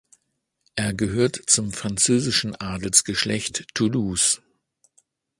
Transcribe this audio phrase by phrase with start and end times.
[0.73, 4.41] Er gehört zum französischen Adelsgeschlecht Toulouse.